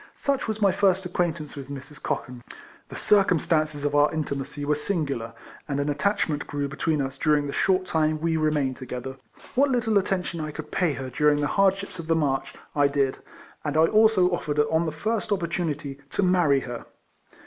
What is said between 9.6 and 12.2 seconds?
little attention I could pay her during the hardships of the